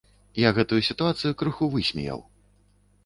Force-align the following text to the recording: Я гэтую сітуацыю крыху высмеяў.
Я 0.43 0.49
гэтую 0.59 0.79
сітуацыю 0.87 1.31
крыху 1.41 1.71
высмеяў. 1.77 2.19